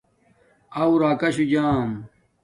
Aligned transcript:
اُو 0.81 0.91
راکاشو 1.01 1.43
جام 1.51 1.89